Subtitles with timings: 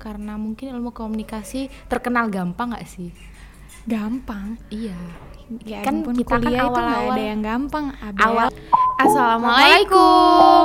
[0.00, 3.12] karena mungkin ilmu komunikasi terkenal gampang nggak sih?
[3.84, 4.56] Gampang.
[4.72, 4.96] Iya.
[5.60, 7.84] Ya Kan ampun, kita kan kuliah itu nggak awal-awal- ada yang gampang.
[8.00, 8.24] Abel.
[8.24, 8.48] Awal
[8.96, 10.64] Assalamualaikum.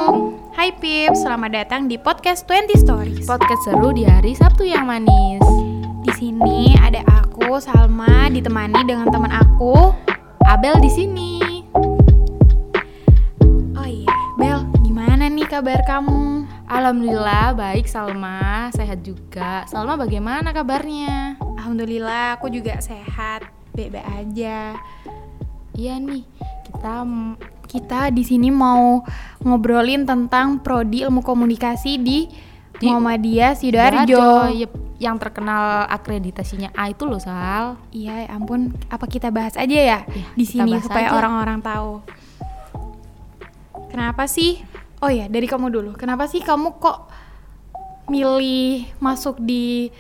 [0.56, 3.28] Hai Pip, selamat datang di podcast 20 Stories.
[3.28, 5.44] podcast seru di hari Sabtu yang manis.
[6.08, 9.92] Di sini ada aku Salma ditemani dengan teman aku.
[10.48, 11.32] Abel di sini.
[13.76, 16.25] Oh iya, Bel, gimana nih kabar kamu?
[16.76, 19.64] Alhamdulillah baik Salma, sehat juga.
[19.64, 21.40] Salma bagaimana kabarnya?
[21.56, 24.76] Alhamdulillah, aku juga sehat, baik-baik aja.
[25.72, 26.28] Iya nih,
[26.68, 27.08] kita
[27.66, 29.04] Kita di sini mau
[29.42, 32.28] ngobrolin tentang prodi ilmu komunikasi di,
[32.76, 37.80] Di Muhammadiyah Sidoarjo, yep, yang terkenal akreditasinya A itu loh Sal.
[37.96, 42.04] Iya, ya ampun, apa kita bahas aja ya Iya, di sini supaya orang-orang tahu.
[43.92, 44.60] Kenapa sih?
[45.04, 45.92] Oh ya, dari kamu dulu.
[46.00, 47.12] Kenapa sih kamu kok
[48.08, 49.92] milih masuk di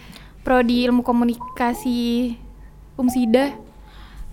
[0.46, 2.32] prodi ilmu komunikasi
[2.96, 3.52] Umsida?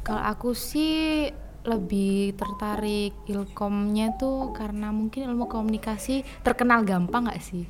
[0.06, 1.26] Kalau aku sih
[1.62, 7.66] lebih tertarik ilkomnya tuh karena mungkin ilmu komunikasi terkenal gampang nggak sih?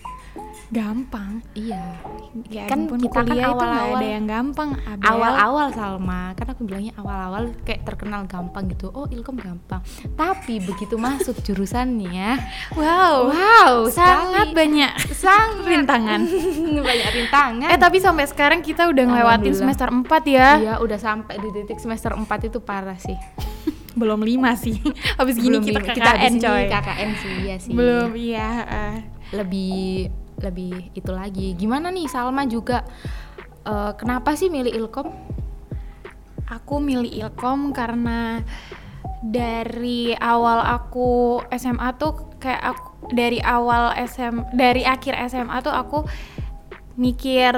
[0.68, 1.44] Gampang.
[1.52, 2.00] Iya.
[2.48, 4.70] Ya Kan ampun, kita kan kuliah itu nggak awal-awal- ada yang gampang.
[4.82, 5.04] Abel.
[5.04, 8.88] Awal-awal Salma, kan aku bilangnya awal-awal kayak terkenal gampang gitu.
[8.88, 9.84] Oh ilkom gampang.
[10.10, 12.40] Tapi begitu masuk jurusannya,
[12.80, 13.28] Wow.
[13.28, 14.56] wow, sangat sekali.
[14.56, 16.20] banyak sangat rintangan.
[16.88, 17.68] banyak rintangan.
[17.68, 20.48] Eh tapi sampai sekarang kita udah ngelewatin semester 4 ya.
[20.58, 23.16] Iya, udah sampai di titik semester 4 itu parah sih.
[23.92, 24.80] Belum lima sih.
[25.20, 26.64] Habis gini Belum kita KKN ini coy.
[26.66, 27.72] KKN sih, iya sih.
[27.72, 28.50] Belum iya.
[28.64, 28.96] eh.
[29.32, 30.08] lebih
[30.42, 31.54] lebih itu lagi.
[31.54, 32.82] Gimana nih Salma juga
[33.64, 35.08] eh, kenapa sih milih ilkom?
[36.52, 38.44] Aku milih Ilkom karena
[39.24, 46.04] dari awal aku SMA tuh kayak aku dari awal SM dari akhir SMA tuh aku
[46.98, 47.54] mikir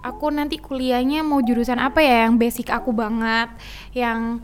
[0.00, 3.50] aku nanti kuliahnya mau jurusan apa ya yang basic aku banget
[3.92, 4.40] yang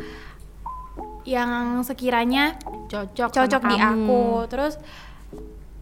[1.22, 2.56] yang sekiranya
[2.88, 3.86] cocok cocok di kamu.
[4.08, 4.24] aku.
[4.50, 4.74] Terus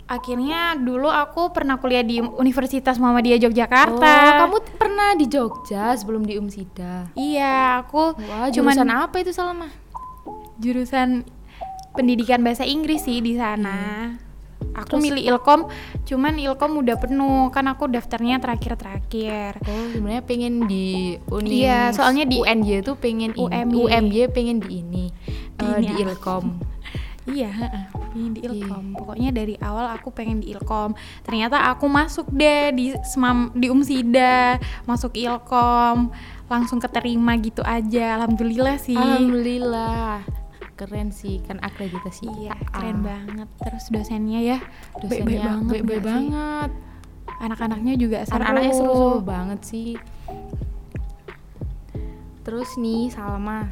[0.09, 6.25] akhirnya dulu aku pernah kuliah di Universitas Muhammadiyah Yogyakarta oh kamu pernah di Jogja sebelum
[6.25, 9.69] di Umsida iya aku wah cuman jurusan apa itu Salma
[10.57, 11.29] jurusan
[11.91, 14.11] pendidikan bahasa Inggris sih di sana.
[14.77, 15.67] Aku Terus- milih Ilkom,
[16.05, 19.59] cuman Ilkom udah penuh kan aku daftarnya terakhir-terakhir.
[19.61, 23.75] oh sebenarnya pengen di Uni Iya, soalnya di- UNY itu pengen UMY.
[23.77, 25.05] UMY pengen di ini
[25.55, 26.03] Di eh, ini di apa?
[26.09, 26.45] ilkom
[27.35, 27.51] Iya,
[28.19, 28.51] pengen di Iya.
[28.51, 28.85] Ilkom.
[28.99, 30.91] Pokoknya dari awal aku pengen di Ilkom.
[31.23, 36.11] Ternyata aku masuk deh di Semam di Umsida, masuk Ilkom,
[36.47, 38.19] langsung keterima gitu aja.
[38.19, 38.99] Alhamdulillah sih.
[38.99, 40.27] alhamdulillah
[40.75, 43.47] keren sih kan akreditasi Iya, keren banget.
[43.59, 44.59] Terus dosennya ya,
[44.97, 46.23] dosennya baik-baik banget.
[46.23, 46.31] sih?
[46.31, 46.71] banget
[47.39, 48.35] Anak-anaknya juga seru.
[48.37, 49.91] anak-anaknya seru-seru banget sih
[52.41, 53.69] terus nih Salma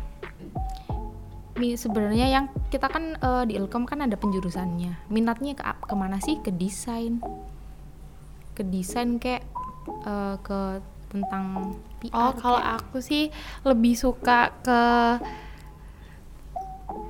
[1.56, 5.08] sebenarnya yang kita kan eh, di Ilkom kan ada penjurusannya.
[5.08, 6.36] Minatnya ke ke mana sih?
[6.38, 7.18] Ke desain.
[8.52, 9.44] Ke desain kayak
[10.02, 10.60] eh, ke
[11.06, 14.80] tentang PR Oh, kalau kayak- aku sih lebih suka ke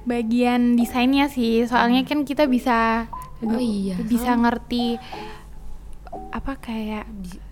[0.05, 1.67] bagian desainnya sih.
[1.67, 4.97] Soalnya kan kita bisa Oh iya, bisa ngerti
[6.33, 7.43] apa kayak di-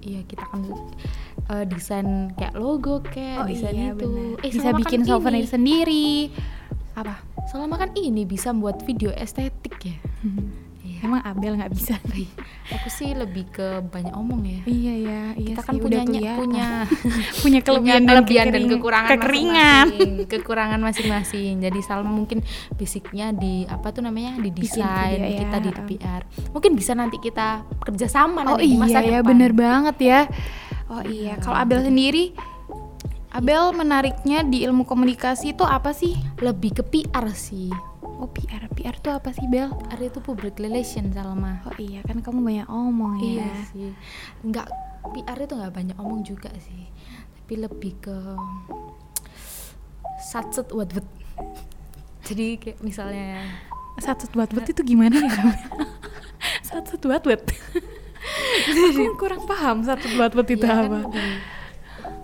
[0.00, 0.64] iya kita kan
[1.48, 4.40] eh, desain kayak logo kayak desain itu Oh iya, bener.
[4.40, 5.48] eh bisa bikin souvenir ini.
[5.48, 6.08] sendiri.
[6.94, 7.14] Apa?
[7.44, 9.96] Salma kan ini bisa buat video estetik ya
[10.80, 11.04] Iya.
[11.04, 11.94] Emang Abel nggak bisa?
[12.74, 14.60] Aku sih lebih ke banyak omong ya.
[14.64, 16.00] iya ya, iya Kita sih, kan punya
[16.40, 16.66] punya
[17.38, 19.86] punya kelebihan, punya kelebihan dan, kekurangan kekeringan.
[19.86, 20.12] masing-masing.
[20.26, 21.54] kekurangan masing-masing.
[21.60, 22.40] Jadi Salma mungkin
[22.72, 25.38] basicnya di apa tuh namanya di Bikin desain, ya.
[25.38, 26.22] kita di PR.
[26.50, 27.48] Mungkin bisa nanti kita
[27.78, 29.28] kerjasama Oh nanti di masa iya ya, depan.
[29.28, 30.20] bener banget ya.
[30.88, 32.32] Oh iya, Iya, kalau Abel sendiri,
[33.28, 36.16] Abel menariknya di ilmu komunikasi itu apa sih?
[36.40, 37.68] Lebih ke PR sih.
[38.02, 39.70] Oh PR, PR tuh apa sih Bel?
[39.70, 41.62] PR itu public relation Salma.
[41.68, 43.46] Oh iya kan kamu banyak omong ya.
[43.46, 43.90] Iya sih.
[44.42, 44.66] Enggak
[45.14, 46.88] PR itu nggak banyak omong juga sih.
[47.38, 48.16] Tapi lebih ke
[50.18, 51.06] satset wat wat.
[52.28, 53.40] Jadi kayak misalnya
[53.98, 55.42] Satu buat buat itu gimana ya?
[56.62, 57.42] satu buat buat.
[58.60, 60.98] Aku kurang paham satu buat itu Iya kan, apa.
[61.04, 61.30] lebih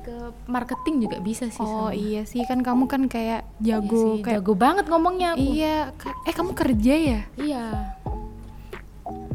[0.00, 0.16] ke
[0.46, 1.58] marketing juga bisa sih.
[1.58, 1.96] Oh Salma.
[1.96, 5.44] iya sih kan kamu kan kayak Iya jago sih, kayak jago banget ngomongnya aku.
[5.46, 5.76] Iya,
[6.22, 7.20] eh kamu kerja ya?
[7.34, 7.64] Iya.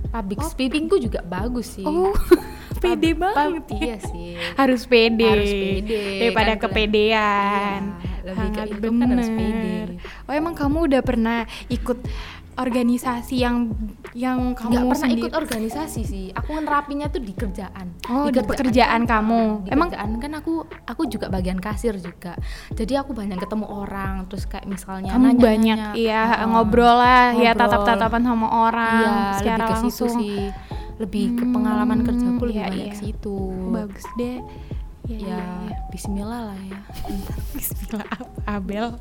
[0.10, 0.48] Public Oh.
[0.48, 1.86] speakingku juga bagus sih.
[1.86, 2.14] Oh,
[2.82, 3.62] pede banget.
[3.64, 4.34] pub- Iya sih.
[4.56, 5.22] Harus pede.
[5.24, 7.82] Harus pede, Daripada kan, kepedean.
[8.20, 9.74] Iya, lebih ke itu kan harus pede.
[10.24, 11.98] Oh, emang kamu udah pernah ikut
[12.60, 13.72] organisasi yang
[14.12, 16.26] yang kamu nggak pernah sendiri- ikut organisasi sih.
[16.32, 17.96] Aku nerapinya tuh di kerjaan.
[18.06, 19.64] Oh, di pekerjaan kan- kamu.
[19.64, 20.54] di Emang- kerjaan kan aku
[20.84, 22.36] aku juga bagian kasir juga.
[22.70, 26.48] Jadi aku banyak ketemu orang terus kayak misalnya kamu nanya-nanya, banyak iya Heeh.
[26.48, 27.62] ngobrol lah ya Ngobrol.
[27.66, 30.40] tatap-tatapan sama orang iya secara lebih ke situ sih.
[31.00, 32.92] Lebih ke Hmm, pengalaman kerjaku lebih iya, banyak iya.
[32.92, 33.38] ke situ.
[33.72, 34.38] Bagus deh.
[35.08, 35.76] Ya, ya ya, ya.
[35.90, 36.80] Bismillah lah ya.
[37.56, 38.86] Bismillah apa Abel.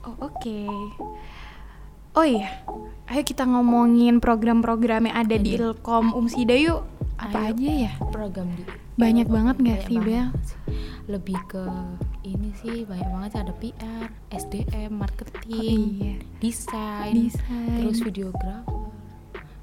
[0.00, 0.60] Oh oke
[2.12, 2.50] oh iya
[3.06, 5.60] ayo kita ngomongin program-program yang ada di Ini.
[5.60, 6.82] Ilkom Umsida yuk
[7.16, 7.54] apa Ayo.
[7.54, 8.64] aja ya program di
[8.94, 10.28] Banyak banget nggak sih, Bel?
[11.08, 11.64] lebih ke
[12.22, 17.80] ini sih banyak banget sih ada PR SDM marketing oh, iya desain Desain.
[17.80, 18.60] terus videografer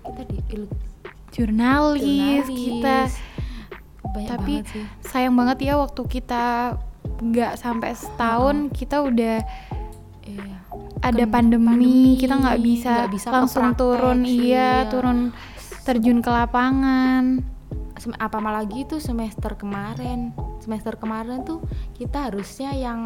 [0.04, 0.74] kita di il-
[1.30, 2.48] jurnalis, jurnalis.
[2.50, 2.98] kita
[4.04, 6.44] banyak tapi banget sih sayang banget ya waktu kita
[7.18, 9.38] nggak sampai setahun kita udah
[10.26, 10.58] iya
[11.00, 14.20] ada Kan pandemi, pandemi, kita nggak bisa, nggak bisa langsung turun.
[14.22, 14.84] iya.
[14.84, 14.90] Iya.
[14.90, 15.18] turun
[15.84, 17.42] terjun ke lapangan.
[18.18, 20.30] Apa malah gitu semester kemarin?
[20.62, 23.02] Semester kemarin tuh kita harusnya yang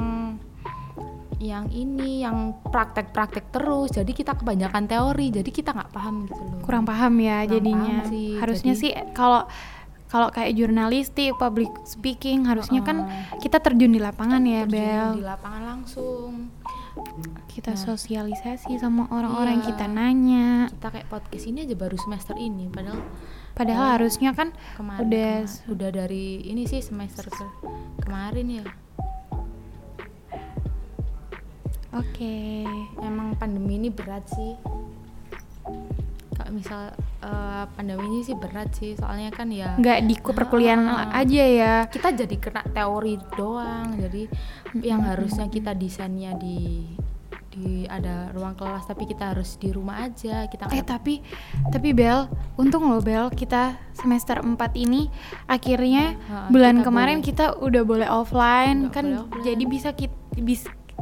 [1.41, 3.89] yang ini yang praktek-praktek terus.
[3.91, 6.61] Jadi kita kebanyakan teori jadi kita nggak paham gitu loh.
[6.61, 7.95] Kurang paham ya Kurang jadinya.
[7.97, 9.41] paham sih, harusnya jadi- sih kalau
[10.05, 13.39] kalau kayak jurnalistik public speaking harusnya kan Heeh.
[13.39, 15.09] kita terjun di lapangan ya Terjun Bel.
[15.17, 16.51] di lapangan langsung
[17.47, 17.81] kita Nah.
[17.81, 19.71] sosialisasi sama orang-orang yang Iya.
[19.71, 22.99] kita nanya kita kayak podcast ini aja baru semester ini padahal
[23.53, 23.91] padahal Oh.
[23.95, 27.45] harusnya kan kemarin udah kema- udah dari ini sih semester ke
[28.01, 28.65] kemarin ya
[31.91, 32.35] oke
[32.99, 34.55] emang pandemi ini berat sih
[36.33, 36.91] kalau misal
[37.21, 41.13] eh, pandemi ini sih berat sih soalnya kan ya nggak di ku- perkuliahan Ah.
[41.15, 44.25] aja ya kita jadi kena teori doang jadi
[44.77, 46.89] yang harusnya kita desainnya di
[47.47, 51.19] di ada ruang kelas tapi kita harus di rumah aja kita Eh tapi
[51.67, 52.25] tapi Bel,
[52.55, 55.11] untung loh Bel kita semester 4 ini
[55.45, 57.27] akhirnya Ha, bulan kita kemarin boleh.
[57.27, 59.43] kita udah boleh offline Udah kan boleh offline.
[59.43, 60.15] jadi bisa kita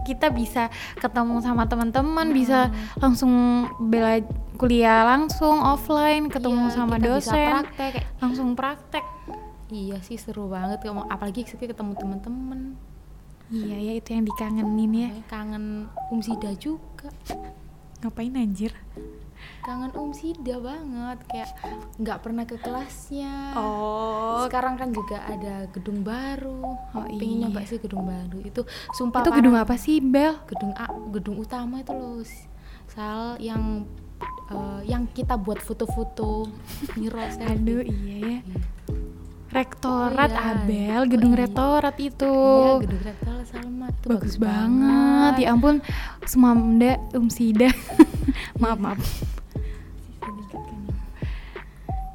[0.02, 2.36] kita bisa ketemu sama teman-teman Hmm.
[2.36, 2.60] bisa
[2.96, 3.34] langsung
[3.82, 4.20] bela
[4.56, 7.92] kuliah langsung offline ketemu Iya, sama kita bisa dosen praktek.
[7.92, 9.06] kayak, langsung praktek.
[9.68, 12.74] Iya sih seru banget kamu apalagi kita ketemu temen-temen
[13.50, 15.10] iya ya itu yang dikangenin ya.
[15.26, 15.66] Kangen
[16.08, 17.10] Umsida juga.
[18.00, 18.74] Ngapain anjir?
[19.60, 21.50] Kangen Umsida banget kayak
[21.98, 23.54] nggak pernah ke kelasnya.
[23.56, 27.42] Oh sekarang kan juga ada gedung baru Oh, pengen iya.
[27.46, 28.62] nyoba sih gedung baru itu
[28.92, 32.26] sumpah itu gedung apa sih Bel gedung A gedung utama itu loh
[32.88, 33.86] sal yang
[34.50, 36.50] eh, yang kita buat foto-foto
[36.98, 37.46] selfie.
[37.46, 38.58] aduh iya ya Iya.
[39.50, 40.54] rektorat Oh, iya.
[40.56, 41.42] Abel gedung Oh, iya.
[41.44, 45.34] rektorat itu Iya, gedung rektor Salma itu bagus, banget.
[45.38, 45.76] ya ampun
[46.24, 47.70] semamda umsida
[48.62, 49.00] maaf maaf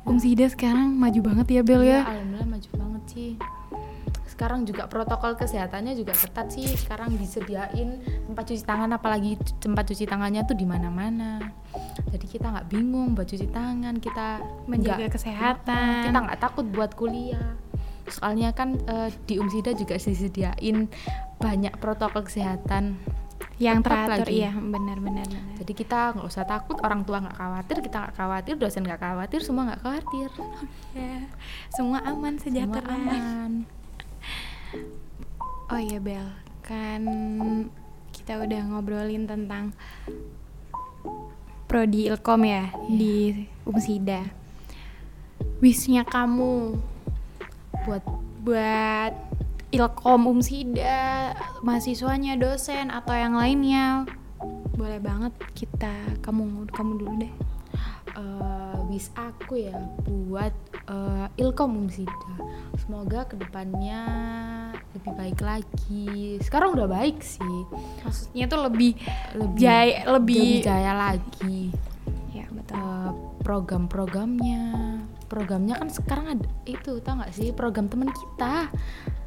[0.05, 3.31] umsida sekarang maju banget ya Bel Iya, ya alhamdulillah maju banget sih.
[4.25, 6.67] Sekarang juga protokol kesehatannya juga ketat sih.
[6.67, 11.39] Sekarang disediain tempat cuci tangan apalagi tempat cuci tangannya tuh di mana-mana.
[12.11, 16.93] Jadi kita nggak bingung buat cuci tangan kita menjaga nggak- kesehatan kita nggak takut buat
[16.99, 17.55] kuliah.
[18.05, 20.91] Soalnya kan eh, di Umsida juga disediain
[21.39, 22.99] banyak protokol kesehatan
[23.73, 24.37] yang teratur lagi.
[24.45, 25.57] iya benar benar benar.
[25.57, 29.41] Jadi kita nggak usah takut orang tua nggak khawatir kita nggak khawatir dosen nggak khawatir
[29.41, 30.29] semua nggak khawatir.
[30.93, 31.25] Ya
[31.73, 32.89] semua aman Semua sejahtera.
[32.93, 33.51] aman.
[35.65, 36.29] Oh iya Bel
[36.61, 37.03] kan
[38.13, 39.73] kita udah ngobrolin tentang
[41.65, 44.29] prodi ilkom ya di umsida.
[45.65, 46.77] Wishnya kamu
[47.89, 48.05] buat
[48.45, 49.13] buat
[49.75, 51.35] ilkom umsida
[51.67, 54.07] mahasiswanya dosen atau yang lainnya.
[54.79, 55.91] Boleh banget kita
[56.23, 57.35] kamu kamu dulu deh.
[58.15, 59.75] Eh, wish aku ya
[60.07, 60.55] buat
[60.87, 62.39] eh, Ilkom Umsida.
[62.79, 64.03] Semoga ke depannya
[64.95, 66.39] lebih baik lagi.
[66.39, 67.59] Sekarang udah baik sih,
[68.07, 68.95] maksudnya tuh lebih
[69.35, 71.59] lebih jaya lebih lebih jaya lagi.
[72.31, 72.79] ya betul.
[72.79, 73.11] Eh,
[73.43, 74.63] program-programnya,
[75.27, 77.51] programnya kan sekarang ada itu tau nggak sih?
[77.51, 78.71] Program teman kita,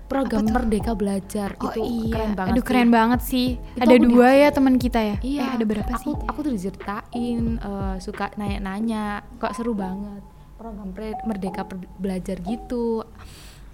[0.08, 0.44] program?
[0.46, 2.52] Merdeka Belajar oh itu iya keren banget.
[2.52, 2.68] aduh sih.
[2.68, 5.42] keren banget sih Itu ada aku di- dua ya teman kita ya Iya.
[5.42, 9.04] eh, ada berapa aku, sih Aku tuh diceritain eh, suka nanya-nanya,
[9.36, 10.24] kok seru banget.
[10.56, 10.90] Program
[11.24, 11.62] Merdeka
[11.96, 13.06] Belajar gitu.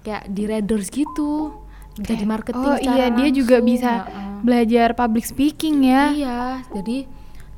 [0.01, 1.55] Kayak di Readers gitu.
[1.93, 4.29] Jadi marketing oh iya dia juga langsung, bisa heeh.
[4.41, 6.39] belajar public speaking ya Iya,
[6.73, 7.05] jadi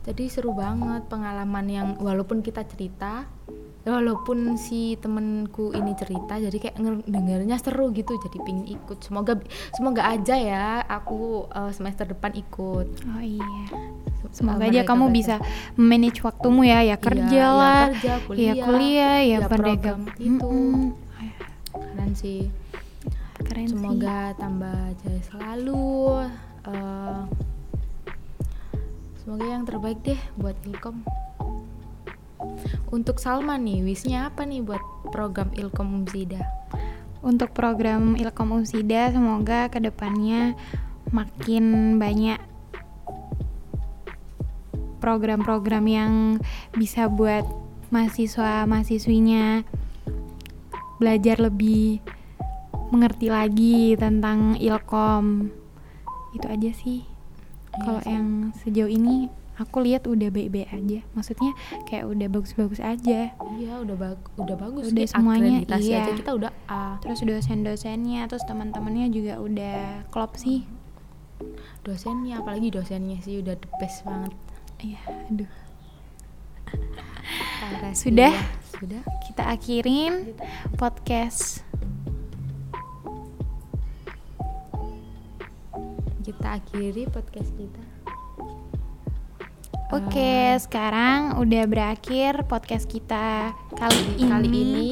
[0.04, 3.24] jadi seru banget pengalaman yang walaupun kita cerita
[3.86, 6.76] walaupun si temenku ini cerita jadi kayak
[7.06, 8.98] dengernya seru gitu jadi pingin ikut.
[9.06, 9.38] Semoga
[9.78, 12.88] semoga aja ya aku eh, semester depan ikut.
[13.14, 13.70] Oh iya.
[14.34, 15.38] Semoga aja kamu bisa
[15.78, 17.84] manage waktumu ya ya kerja ya lah.
[17.94, 20.50] kerja, ya kuliah, kuliah ya, ya pendagang program itu.
[20.50, 20.82] Mm-mm.
[21.76, 22.42] keren sih.
[23.46, 23.78] Keren sih.
[23.78, 25.86] semoga tambah jaya selalu
[26.74, 27.22] eh,
[29.22, 31.06] semoga yang terbaik deh buat Ilkom
[32.90, 36.42] untuk Salma nih wishnya apa nih buat program Ilkom Umsida
[37.26, 40.54] untuk program Ilkom Umsida semoga ke depannya
[41.10, 42.38] makin banyak
[45.06, 46.14] program-program yang
[46.74, 47.46] bisa buat
[47.94, 49.62] mahasiswa mahasiswinya
[50.98, 52.02] belajar lebih
[52.90, 55.52] mengerti lagi tentang Ilkom.
[56.34, 57.06] Itu aja sih.
[57.76, 58.12] Kalau Iya sih.
[58.16, 58.28] yang
[58.64, 61.00] sejauh ini aku lihat udah baik-baik aja.
[61.16, 61.52] Maksudnya
[61.88, 63.32] kayak udah bagus-bagus aja.
[63.56, 66.04] Iya udah bag- udah bagus Udah semuanya, akreditasi iya.
[66.04, 66.12] aja.
[66.16, 67.00] Kita udah A.
[67.00, 70.68] Terus dosen-dosennya terus teman-temannya juga udah klop sih.
[71.88, 74.34] Dosennya apalagi dosennya sih udah the best banget.
[74.84, 75.00] Iya
[75.32, 75.52] aduh.
[77.96, 78.34] Sudah?
[78.34, 78.44] ya.
[78.76, 79.02] sudah.
[79.24, 80.36] Kita akhirin
[80.76, 81.64] podcast.
[86.26, 87.95] Kita akhiri podcast kita
[89.94, 94.26] Oke, sekarang udah berakhir podcast kita kali ini.
[94.26, 94.90] kali ini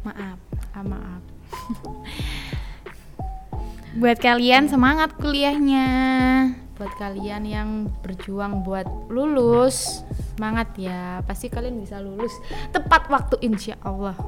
[0.00, 0.40] maaf.
[0.72, 1.22] ah, maaf
[4.00, 5.86] Buat kalian semangat kuliahnya.
[6.74, 7.70] buat kalian yang
[8.02, 10.02] berjuang buat lulus
[10.34, 12.34] semangat ya pasti kalian bisa lulus
[12.74, 14.18] tepat waktu insya Allah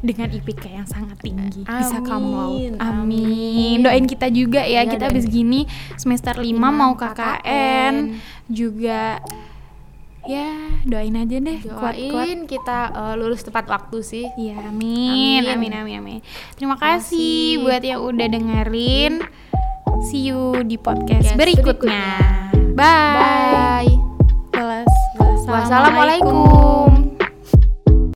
[0.00, 1.62] Dengan IPK yang sangat tinggi.
[1.64, 2.32] Bisa Amin, kamu.
[2.34, 2.72] amin.
[2.78, 3.76] Amin.
[3.82, 4.82] Doain kita juga ya.
[4.82, 7.14] Iya, kita habis gini semester 5 Lima mau KKN.
[7.14, 7.94] KKN.
[8.52, 9.20] Juga
[10.22, 10.54] ya
[10.86, 12.14] doain aja deh kuat-kuat.
[12.14, 15.42] doain kita eh, lulus tepat waktu sih Iya, amin.
[15.50, 15.70] Amin.
[15.70, 16.18] Amin, amin, amin.
[16.54, 17.62] Terima kasih kasih.
[17.66, 19.12] buat yang udah dengerin.
[20.10, 22.18] See you di podcast Yes, berikutnya.
[22.54, 22.72] berikutnya.
[22.78, 23.86] Bye.
[23.90, 24.12] bye
[25.52, 26.81] wassalamualaikum